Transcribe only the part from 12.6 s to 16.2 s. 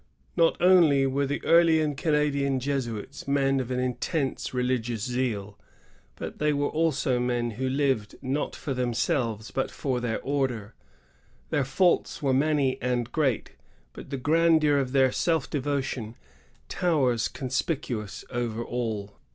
and great, but the grandeur of their self devotion